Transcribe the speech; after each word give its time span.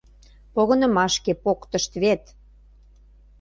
Погынымашке 0.53 1.33
поктышт 1.43 1.91
вет. 2.03 2.23